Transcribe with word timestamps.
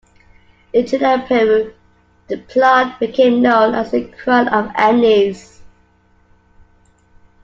In 0.73 0.87
Chile 0.87 1.05
and 1.05 1.27
Peru, 1.27 1.75
the 2.27 2.37
plant 2.39 2.99
became 2.99 3.39
known 3.39 3.75
as 3.75 3.91
Crown 4.17 4.47
of 4.47 4.69
the 4.69 4.81
Andes. 4.81 5.61